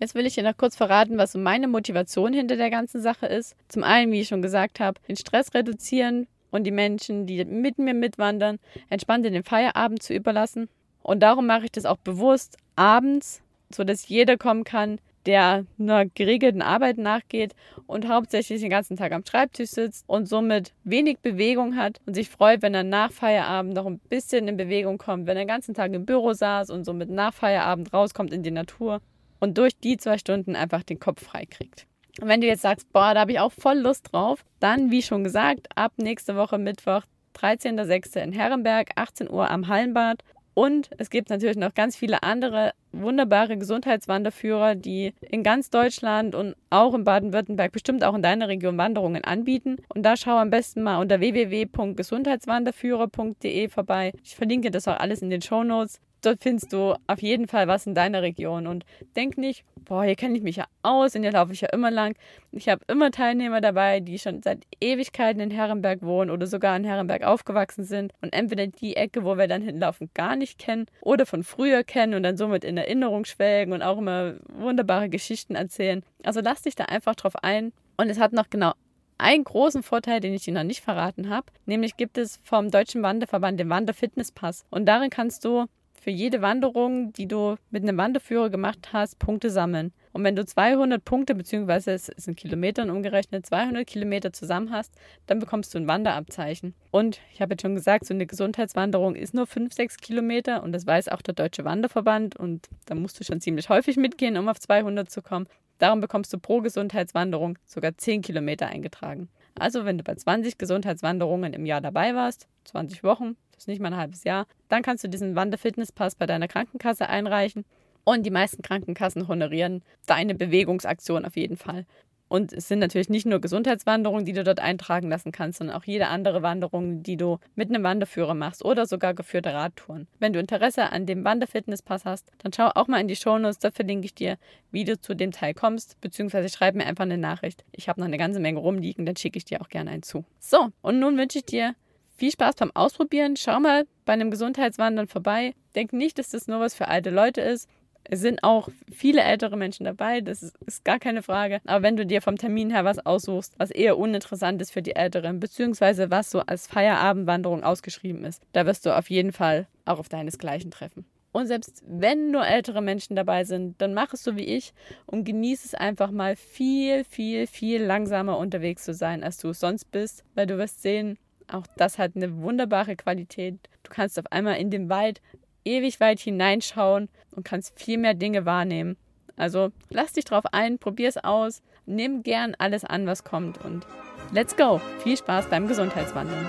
Jetzt 0.00 0.14
will 0.14 0.26
ich 0.26 0.34
dir 0.34 0.42
noch 0.42 0.56
kurz 0.56 0.76
verraten, 0.76 1.18
was 1.18 1.32
so 1.32 1.38
meine 1.38 1.68
Motivation 1.68 2.32
hinter 2.32 2.56
der 2.56 2.70
ganzen 2.70 3.00
Sache 3.00 3.26
ist. 3.26 3.56
Zum 3.68 3.84
einen, 3.84 4.10
wie 4.10 4.20
ich 4.20 4.28
schon 4.28 4.42
gesagt 4.42 4.80
habe, 4.80 5.00
den 5.08 5.16
Stress 5.16 5.54
reduzieren, 5.54 6.26
und 6.54 6.64
die 6.64 6.70
Menschen, 6.70 7.26
die 7.26 7.44
mit 7.44 7.78
mir 7.78 7.94
mitwandern, 7.94 8.60
entspannt 8.88 9.26
in 9.26 9.32
den 9.32 9.42
Feierabend 9.42 10.02
zu 10.04 10.14
überlassen. 10.14 10.68
Und 11.02 11.20
darum 11.20 11.46
mache 11.46 11.64
ich 11.64 11.72
das 11.72 11.84
auch 11.84 11.96
bewusst 11.96 12.56
abends, 12.76 13.42
sodass 13.74 14.08
jeder 14.08 14.36
kommen 14.36 14.62
kann, 14.62 15.00
der 15.26 15.66
einer 15.80 16.06
geregelten 16.06 16.62
Arbeit 16.62 16.98
nachgeht 16.98 17.54
und 17.86 18.08
hauptsächlich 18.08 18.60
den 18.60 18.70
ganzen 18.70 18.96
Tag 18.96 19.10
am 19.12 19.24
Schreibtisch 19.28 19.70
sitzt 19.70 20.04
und 20.06 20.28
somit 20.28 20.72
wenig 20.84 21.18
Bewegung 21.18 21.76
hat 21.76 22.00
und 22.06 22.14
sich 22.14 22.28
freut, 22.28 22.62
wenn 22.62 22.74
er 22.74 22.84
nach 22.84 23.10
Feierabend 23.10 23.74
noch 23.74 23.86
ein 23.86 23.98
bisschen 23.98 24.46
in 24.46 24.56
Bewegung 24.56 24.98
kommt, 24.98 25.26
wenn 25.26 25.36
er 25.36 25.44
den 25.44 25.48
ganzen 25.48 25.74
Tag 25.74 25.92
im 25.92 26.06
Büro 26.06 26.34
saß 26.34 26.70
und 26.70 26.84
somit 26.84 27.10
nach 27.10 27.34
Feierabend 27.34 27.92
rauskommt 27.92 28.32
in 28.32 28.44
die 28.44 28.52
Natur 28.52 29.00
und 29.40 29.58
durch 29.58 29.76
die 29.76 29.96
zwei 29.96 30.18
Stunden 30.18 30.54
einfach 30.54 30.84
den 30.84 31.00
Kopf 31.00 31.24
frei 31.24 31.46
kriegt. 31.46 31.86
Und 32.20 32.28
wenn 32.28 32.40
du 32.40 32.46
jetzt 32.46 32.62
sagst, 32.62 32.92
boah, 32.92 33.14
da 33.14 33.20
habe 33.20 33.32
ich 33.32 33.40
auch 33.40 33.52
voll 33.52 33.78
Lust 33.78 34.12
drauf, 34.12 34.44
dann, 34.60 34.90
wie 34.90 35.02
schon 35.02 35.24
gesagt, 35.24 35.68
ab 35.74 35.92
nächste 35.96 36.36
Woche 36.36 36.58
Mittwoch, 36.58 37.02
13.06. 37.36 38.22
in 38.22 38.32
Herrenberg, 38.32 38.90
18 38.96 39.30
Uhr 39.30 39.50
am 39.50 39.68
Hallenbad. 39.68 40.22
Und 40.54 40.88
es 40.98 41.10
gibt 41.10 41.30
natürlich 41.30 41.56
noch 41.56 41.74
ganz 41.74 41.96
viele 41.96 42.22
andere 42.22 42.74
wunderbare 42.92 43.58
Gesundheitswanderführer, 43.58 44.76
die 44.76 45.12
in 45.20 45.42
ganz 45.42 45.70
Deutschland 45.70 46.36
und 46.36 46.54
auch 46.70 46.94
in 46.94 47.02
Baden-Württemberg, 47.02 47.72
bestimmt 47.72 48.04
auch 48.04 48.14
in 48.14 48.22
deiner 48.22 48.46
Region 48.46 48.78
Wanderungen 48.78 49.24
anbieten. 49.24 49.78
Und 49.92 50.04
da 50.04 50.16
schau 50.16 50.38
am 50.38 50.50
besten 50.50 50.84
mal 50.84 50.98
unter 50.98 51.18
www.gesundheitswanderführer.de 51.18 53.68
vorbei. 53.68 54.12
Ich 54.22 54.36
verlinke 54.36 54.70
das 54.70 54.86
auch 54.86 55.00
alles 55.00 55.22
in 55.22 55.30
den 55.30 55.42
Show 55.42 55.64
Notes 55.64 56.00
dort 56.26 56.42
findest 56.42 56.72
du 56.72 56.94
auf 57.06 57.22
jeden 57.22 57.48
Fall 57.48 57.68
was 57.68 57.86
in 57.86 57.94
deiner 57.94 58.22
Region. 58.22 58.66
Und 58.66 58.84
denk 59.16 59.38
nicht, 59.38 59.64
boah, 59.84 60.04
hier 60.04 60.16
kenne 60.16 60.36
ich 60.36 60.42
mich 60.42 60.56
ja 60.56 60.66
aus 60.82 61.14
und 61.14 61.22
hier 61.22 61.32
laufe 61.32 61.52
ich 61.52 61.60
ja 61.60 61.68
immer 61.70 61.90
lang. 61.90 62.16
Ich 62.52 62.68
habe 62.68 62.82
immer 62.88 63.10
Teilnehmer 63.10 63.60
dabei, 63.60 64.00
die 64.00 64.18
schon 64.18 64.42
seit 64.42 64.64
Ewigkeiten 64.80 65.40
in 65.40 65.50
Herrenberg 65.50 66.02
wohnen 66.02 66.30
oder 66.30 66.46
sogar 66.46 66.76
in 66.76 66.84
Herrenberg 66.84 67.22
aufgewachsen 67.22 67.84
sind 67.84 68.12
und 68.20 68.32
entweder 68.32 68.66
die 68.66 68.96
Ecke, 68.96 69.24
wo 69.24 69.36
wir 69.36 69.48
dann 69.48 69.62
hinlaufen, 69.62 70.10
gar 70.14 70.36
nicht 70.36 70.58
kennen 70.58 70.86
oder 71.00 71.26
von 71.26 71.42
früher 71.42 71.84
kennen 71.84 72.14
und 72.14 72.22
dann 72.22 72.36
somit 72.36 72.64
in 72.64 72.76
Erinnerung 72.76 73.24
schwelgen 73.24 73.72
und 73.72 73.82
auch 73.82 73.98
immer 73.98 74.34
wunderbare 74.52 75.08
Geschichten 75.08 75.54
erzählen. 75.54 76.02
Also 76.22 76.40
lass 76.40 76.62
dich 76.62 76.74
da 76.74 76.84
einfach 76.84 77.14
drauf 77.14 77.36
ein. 77.42 77.72
Und 77.96 78.10
es 78.10 78.18
hat 78.18 78.32
noch 78.32 78.50
genau 78.50 78.72
einen 79.18 79.44
großen 79.44 79.82
Vorteil, 79.82 80.20
den 80.20 80.34
ich 80.34 80.44
dir 80.44 80.54
noch 80.54 80.64
nicht 80.64 80.82
verraten 80.82 81.30
habe, 81.30 81.46
nämlich 81.66 81.96
gibt 81.96 82.18
es 82.18 82.38
vom 82.42 82.70
Deutschen 82.70 83.02
Wanderverband 83.02 83.60
den 83.60 83.70
Wanderfitnesspass. 83.70 84.64
Und 84.70 84.86
darin 84.86 85.10
kannst 85.10 85.44
du 85.44 85.66
für 86.04 86.10
jede 86.10 86.42
Wanderung, 86.42 87.14
die 87.14 87.26
du 87.26 87.56
mit 87.70 87.82
einem 87.82 87.96
Wanderführer 87.96 88.50
gemacht 88.50 88.90
hast, 88.92 89.18
Punkte 89.18 89.48
sammeln. 89.48 89.90
Und 90.12 90.22
wenn 90.22 90.36
du 90.36 90.44
200 90.44 91.02
Punkte, 91.02 91.34
beziehungsweise 91.34 91.92
es 91.92 92.06
sind 92.16 92.36
Kilometern 92.36 92.90
umgerechnet, 92.90 93.46
200 93.46 93.86
Kilometer 93.86 94.30
zusammen 94.30 94.70
hast, 94.70 94.92
dann 95.26 95.38
bekommst 95.38 95.72
du 95.72 95.78
ein 95.78 95.88
Wanderabzeichen. 95.88 96.74
Und 96.90 97.20
ich 97.32 97.40
habe 97.40 97.54
jetzt 97.54 97.62
schon 97.62 97.74
gesagt, 97.74 98.04
so 98.04 98.12
eine 98.12 98.26
Gesundheitswanderung 98.26 99.14
ist 99.14 99.32
nur 99.32 99.46
5, 99.46 99.72
6 99.72 99.96
Kilometer 99.96 100.62
und 100.62 100.72
das 100.72 100.86
weiß 100.86 101.08
auch 101.08 101.22
der 101.22 101.32
Deutsche 101.32 101.64
Wanderverband 101.64 102.36
und 102.36 102.68
da 102.84 102.94
musst 102.94 103.18
du 103.18 103.24
schon 103.24 103.40
ziemlich 103.40 103.70
häufig 103.70 103.96
mitgehen, 103.96 104.36
um 104.36 104.50
auf 104.50 104.60
200 104.60 105.10
zu 105.10 105.22
kommen. 105.22 105.46
Darum 105.78 106.02
bekommst 106.02 106.34
du 106.34 106.38
pro 106.38 106.60
Gesundheitswanderung 106.60 107.58
sogar 107.64 107.96
10 107.96 108.20
Kilometer 108.20 108.66
eingetragen. 108.66 109.30
Also 109.58 109.86
wenn 109.86 109.96
du 109.96 110.04
bei 110.04 110.16
20 110.16 110.58
Gesundheitswanderungen 110.58 111.54
im 111.54 111.64
Jahr 111.64 111.80
dabei 111.80 112.14
warst, 112.14 112.46
20 112.64 113.04
Wochen, 113.04 113.36
das 113.54 113.66
nicht 113.66 113.80
mal 113.80 113.92
ein 113.92 113.96
halbes 113.96 114.24
Jahr, 114.24 114.46
dann 114.68 114.82
kannst 114.82 115.04
du 115.04 115.08
diesen 115.08 115.36
Wanderfitnesspass 115.36 116.14
bei 116.14 116.26
deiner 116.26 116.48
Krankenkasse 116.48 117.08
einreichen. 117.08 117.64
Und 118.04 118.24
die 118.24 118.30
meisten 118.30 118.62
Krankenkassen 118.62 119.28
honorieren 119.28 119.82
deine 120.06 120.34
Bewegungsaktion 120.34 121.24
auf 121.24 121.36
jeden 121.36 121.56
Fall. 121.56 121.86
Und 122.28 122.52
es 122.52 122.68
sind 122.68 122.78
natürlich 122.78 123.10
nicht 123.10 123.26
nur 123.26 123.40
Gesundheitswanderungen, 123.40 124.24
die 124.24 124.32
du 124.32 124.44
dort 124.44 124.58
eintragen 124.58 125.08
lassen 125.08 125.30
kannst, 125.30 125.58
sondern 125.58 125.76
auch 125.76 125.84
jede 125.84 126.08
andere 126.08 126.42
Wanderung, 126.42 127.02
die 127.02 127.16
du 127.16 127.38
mit 127.54 127.68
einem 127.68 127.84
Wanderführer 127.84 128.34
machst 128.34 128.64
oder 128.64 128.86
sogar 128.86 129.14
geführte 129.14 129.52
Radtouren. 129.52 130.08
Wenn 130.18 130.32
du 130.32 130.40
Interesse 130.40 130.90
an 130.90 131.06
dem 131.06 131.24
Wanderfitnesspass 131.24 132.04
hast, 132.04 132.32
dann 132.38 132.52
schau 132.52 132.70
auch 132.74 132.88
mal 132.88 133.00
in 133.00 133.08
die 133.08 133.16
Shownotes, 133.16 133.58
da 133.58 133.70
verlinke 133.70 134.06
ich 134.06 134.14
dir, 134.14 134.38
wie 134.70 134.84
du 134.84 134.98
zu 134.98 135.14
dem 135.14 135.32
Teil 135.32 135.54
kommst, 135.54 136.00
beziehungsweise 136.00 136.48
schreib 136.48 136.74
mir 136.74 136.86
einfach 136.86 137.04
eine 137.04 137.18
Nachricht. 137.18 137.64
Ich 137.72 137.88
habe 137.88 138.00
noch 138.00 138.06
eine 138.06 138.18
ganze 138.18 138.40
Menge 138.40 138.58
rumliegen, 138.58 139.06
dann 139.06 139.16
schicke 139.16 139.36
ich 139.36 139.44
dir 139.44 139.60
auch 139.60 139.68
gerne 139.68 139.90
einen 139.90 140.02
zu. 140.02 140.24
So, 140.40 140.70
und 140.82 140.98
nun 140.98 141.16
wünsche 141.16 141.38
ich 141.38 141.46
dir 141.46 141.74
viel 142.16 142.30
Spaß 142.30 142.56
beim 142.56 142.70
Ausprobieren. 142.74 143.36
Schau 143.36 143.60
mal 143.60 143.86
bei 144.04 144.12
einem 144.12 144.30
Gesundheitswandern 144.30 145.08
vorbei. 145.08 145.54
Denk 145.74 145.92
nicht, 145.92 146.18
dass 146.18 146.30
das 146.30 146.48
nur 146.48 146.60
was 146.60 146.74
für 146.74 146.88
alte 146.88 147.10
Leute 147.10 147.40
ist. 147.40 147.68
Es 148.04 148.20
sind 148.20 148.44
auch 148.44 148.68
viele 148.92 149.22
ältere 149.22 149.56
Menschen 149.56 149.84
dabei, 149.84 150.20
das 150.20 150.42
ist, 150.42 150.56
ist, 150.66 150.84
gar 150.84 150.98
keine 150.98 151.22
Frage. 151.22 151.60
Aber 151.64 151.82
wenn 151.82 151.96
du 151.96 152.04
dir 152.04 152.20
vom 152.20 152.36
Termin 152.36 152.70
her 152.70 152.84
was 152.84 153.04
aussuchst, 153.04 153.54
was 153.56 153.70
eher 153.70 153.96
uninteressant 153.96 154.60
ist 154.60 154.72
für 154.72 154.82
die 154.82 154.94
Älteren, 154.94 155.40
beziehungsweise 155.40 156.10
was 156.10 156.30
so 156.30 156.40
als 156.40 156.66
Feierabendwanderung 156.66 157.64
ausgeschrieben 157.64 158.24
ist, 158.24 158.42
da 158.52 158.66
wirst 158.66 158.84
du 158.84 158.94
auf 158.94 159.08
jeden 159.08 159.32
Fall 159.32 159.68
auch 159.86 159.98
auf 159.98 160.10
deinesgleichen 160.10 160.70
treffen. 160.70 161.06
Und 161.32 161.48
selbst 161.48 161.82
wenn 161.84 162.30
nur 162.30 162.46
ältere 162.46 162.80
Menschen 162.80 163.16
dabei 163.16 163.42
sind, 163.42 163.80
dann 163.80 163.92
mach 163.92 164.12
es 164.12 164.22
so 164.22 164.36
wie 164.36 164.44
ich 164.44 164.72
und 165.06 165.24
genieße 165.24 165.66
es 165.66 165.74
einfach 165.74 166.12
mal 166.12 166.36
viel, 166.36 167.02
viel, 167.02 167.48
viel 167.48 167.82
langsamer 167.82 168.38
unterwegs 168.38 168.84
zu 168.84 168.94
sein, 168.94 169.24
als 169.24 169.38
du 169.38 169.48
es 169.48 169.58
sonst 169.58 169.90
bist, 169.90 170.24
weil 170.36 170.46
du 170.46 170.58
wirst 170.58 170.82
sehen, 170.82 171.18
auch 171.50 171.66
das 171.76 171.98
hat 171.98 172.12
eine 172.16 172.36
wunderbare 172.38 172.96
Qualität. 172.96 173.58
Du 173.82 173.90
kannst 173.90 174.18
auf 174.18 174.30
einmal 174.30 174.56
in 174.56 174.70
dem 174.70 174.88
Wald 174.88 175.20
ewig 175.64 176.00
weit 176.00 176.20
hineinschauen 176.20 177.08
und 177.30 177.44
kannst 177.44 177.78
viel 177.78 177.98
mehr 177.98 178.14
Dinge 178.14 178.44
wahrnehmen. 178.44 178.96
Also 179.36 179.70
lass 179.90 180.12
dich 180.12 180.24
drauf 180.24 180.44
ein, 180.52 180.78
probier 180.78 181.08
es 181.08 181.16
aus, 181.16 181.62
nimm 181.86 182.22
gern 182.22 182.54
alles 182.58 182.84
an, 182.84 183.06
was 183.06 183.24
kommt 183.24 183.64
und 183.64 183.86
let's 184.32 184.56
go. 184.56 184.80
Viel 185.02 185.16
Spaß 185.16 185.48
beim 185.48 185.66
Gesundheitswandeln. 185.66 186.46